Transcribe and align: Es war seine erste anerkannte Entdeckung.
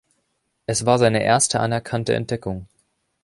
Es 0.65 0.87
war 0.87 0.97
seine 0.97 1.21
erste 1.21 1.59
anerkannte 1.59 2.15
Entdeckung. 2.15 2.65